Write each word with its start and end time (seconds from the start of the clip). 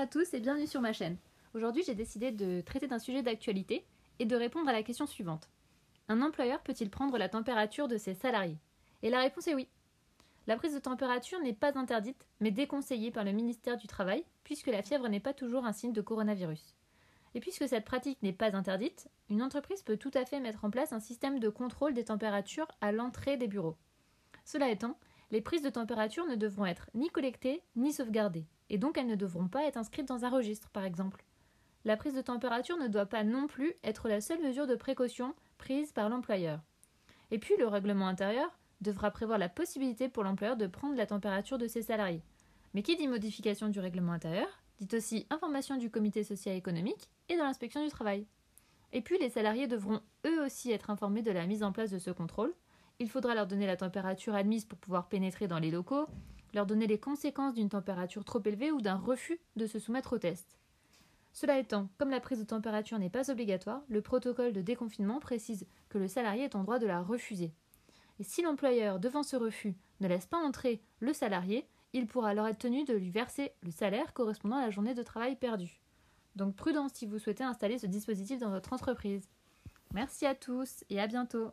à 0.00 0.06
tous 0.06 0.32
et 0.32 0.40
bienvenue 0.40 0.66
sur 0.66 0.80
ma 0.80 0.94
chaîne. 0.94 1.18
Aujourd'hui, 1.52 1.82
j'ai 1.84 1.94
décidé 1.94 2.32
de 2.32 2.62
traiter 2.62 2.86
d'un 2.86 2.98
sujet 2.98 3.22
d'actualité 3.22 3.84
et 4.18 4.24
de 4.24 4.34
répondre 4.34 4.70
à 4.70 4.72
la 4.72 4.82
question 4.82 5.06
suivante. 5.06 5.50
Un 6.08 6.22
employeur 6.22 6.62
peut-il 6.62 6.88
prendre 6.88 7.18
la 7.18 7.28
température 7.28 7.86
de 7.86 7.98
ses 7.98 8.14
salariés? 8.14 8.56
Et 9.02 9.10
la 9.10 9.20
réponse 9.20 9.46
est 9.46 9.54
oui. 9.54 9.68
La 10.46 10.56
prise 10.56 10.72
de 10.72 10.78
température 10.78 11.38
n'est 11.40 11.52
pas 11.52 11.78
interdite, 11.78 12.26
mais 12.40 12.50
déconseillée 12.50 13.10
par 13.10 13.24
le 13.24 13.32
ministère 13.32 13.76
du 13.76 13.88
Travail, 13.88 14.24
puisque 14.42 14.68
la 14.68 14.80
fièvre 14.80 15.06
n'est 15.06 15.20
pas 15.20 15.34
toujours 15.34 15.66
un 15.66 15.74
signe 15.74 15.92
de 15.92 16.00
coronavirus. 16.00 16.74
Et 17.34 17.40
puisque 17.40 17.68
cette 17.68 17.84
pratique 17.84 18.22
n'est 18.22 18.32
pas 18.32 18.56
interdite, 18.56 19.10
une 19.28 19.42
entreprise 19.42 19.82
peut 19.82 19.98
tout 19.98 20.12
à 20.14 20.24
fait 20.24 20.40
mettre 20.40 20.64
en 20.64 20.70
place 20.70 20.94
un 20.94 21.00
système 21.00 21.40
de 21.40 21.50
contrôle 21.50 21.92
des 21.92 22.06
températures 22.06 22.68
à 22.80 22.90
l'entrée 22.90 23.36
des 23.36 23.48
bureaux. 23.48 23.76
Cela 24.46 24.70
étant, 24.70 24.98
les 25.30 25.40
prises 25.40 25.62
de 25.62 25.70
température 25.70 26.26
ne 26.26 26.34
devront 26.34 26.66
être 26.66 26.90
ni 26.94 27.08
collectées 27.08 27.62
ni 27.76 27.92
sauvegardées, 27.92 28.46
et 28.68 28.78
donc 28.78 28.98
elles 28.98 29.06
ne 29.06 29.14
devront 29.14 29.48
pas 29.48 29.64
être 29.64 29.76
inscrites 29.76 30.08
dans 30.08 30.24
un 30.24 30.30
registre, 30.30 30.70
par 30.70 30.84
exemple. 30.84 31.24
La 31.84 31.96
prise 31.96 32.14
de 32.14 32.20
température 32.20 32.76
ne 32.76 32.88
doit 32.88 33.06
pas 33.06 33.24
non 33.24 33.46
plus 33.46 33.74
être 33.84 34.08
la 34.08 34.20
seule 34.20 34.42
mesure 34.42 34.66
de 34.66 34.74
précaution 34.74 35.34
prise 35.56 35.92
par 35.92 36.08
l'employeur. 36.08 36.60
Et 37.30 37.38
puis 37.38 37.54
le 37.58 37.66
règlement 37.66 38.08
intérieur 38.08 38.50
devra 38.80 39.10
prévoir 39.10 39.38
la 39.38 39.48
possibilité 39.48 40.08
pour 40.08 40.24
l'employeur 40.24 40.56
de 40.56 40.66
prendre 40.66 40.96
la 40.96 41.06
température 41.06 41.58
de 41.58 41.68
ses 41.68 41.82
salariés. 41.82 42.22
Mais 42.74 42.82
qui 42.82 42.96
dit 42.96 43.08
modification 43.08 43.68
du 43.68 43.80
règlement 43.80 44.12
intérieur 44.12 44.48
dit 44.80 44.96
aussi 44.96 45.26
information 45.30 45.76
du 45.76 45.90
comité 45.90 46.24
social 46.24 46.56
économique 46.56 47.10
et 47.28 47.34
de 47.34 47.40
l'inspection 47.40 47.84
du 47.84 47.90
travail. 47.90 48.26
Et 48.92 49.02
puis 49.02 49.18
les 49.18 49.30
salariés 49.30 49.66
devront 49.66 50.00
eux 50.26 50.44
aussi 50.44 50.72
être 50.72 50.90
informés 50.90 51.22
de 51.22 51.30
la 51.30 51.46
mise 51.46 51.62
en 51.62 51.72
place 51.72 51.90
de 51.90 51.98
ce 51.98 52.10
contrôle, 52.10 52.54
il 53.00 53.08
faudra 53.08 53.34
leur 53.34 53.46
donner 53.46 53.66
la 53.66 53.78
température 53.78 54.34
admise 54.34 54.66
pour 54.66 54.78
pouvoir 54.78 55.08
pénétrer 55.08 55.48
dans 55.48 55.58
les 55.58 55.70
locaux, 55.70 56.06
leur 56.54 56.66
donner 56.66 56.86
les 56.86 57.00
conséquences 57.00 57.54
d'une 57.54 57.70
température 57.70 58.24
trop 58.24 58.42
élevée 58.44 58.70
ou 58.70 58.80
d'un 58.80 58.96
refus 58.96 59.40
de 59.56 59.66
se 59.66 59.78
soumettre 59.78 60.12
au 60.12 60.18
test. 60.18 60.58
Cela 61.32 61.58
étant, 61.58 61.88
comme 61.96 62.10
la 62.10 62.20
prise 62.20 62.40
de 62.40 62.44
température 62.44 62.98
n'est 62.98 63.08
pas 63.08 63.30
obligatoire, 63.30 63.82
le 63.88 64.02
protocole 64.02 64.52
de 64.52 64.60
déconfinement 64.60 65.18
précise 65.18 65.66
que 65.88 65.98
le 65.98 66.08
salarié 66.08 66.44
est 66.44 66.56
en 66.56 66.62
droit 66.62 66.78
de 66.78 66.86
la 66.86 67.00
refuser. 67.00 67.52
Et 68.18 68.24
si 68.24 68.42
l'employeur, 68.42 69.00
devant 69.00 69.22
ce 69.22 69.36
refus, 69.36 69.74
ne 70.00 70.08
laisse 70.08 70.26
pas 70.26 70.36
entrer 70.36 70.82
le 70.98 71.14
salarié, 71.14 71.66
il 71.92 72.06
pourra 72.06 72.30
alors 72.30 72.48
être 72.48 72.58
tenu 72.58 72.84
de 72.84 72.94
lui 72.94 73.10
verser 73.10 73.52
le 73.62 73.70
salaire 73.70 74.12
correspondant 74.12 74.56
à 74.56 74.62
la 74.62 74.70
journée 74.70 74.94
de 74.94 75.02
travail 75.02 75.36
perdue. 75.36 75.80
Donc 76.36 76.54
prudence 76.54 76.92
si 76.94 77.06
vous 77.06 77.18
souhaitez 77.18 77.44
installer 77.44 77.78
ce 77.78 77.86
dispositif 77.86 78.38
dans 78.38 78.50
votre 78.50 78.72
entreprise. 78.72 79.28
Merci 79.94 80.26
à 80.26 80.34
tous 80.34 80.84
et 80.90 81.00
à 81.00 81.06
bientôt. 81.06 81.50